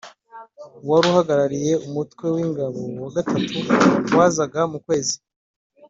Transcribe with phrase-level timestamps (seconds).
[0.83, 3.57] Uwari uhagarariye umutwe w ingabo wa gatatu
[4.17, 5.15] wazaga mu kwezi